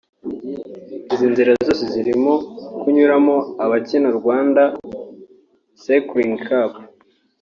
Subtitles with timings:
[1.13, 2.33] Izi nzira zose zirimo
[2.79, 4.61] kunyuramo abakina Rwanda
[5.83, 6.71] Cycling Cup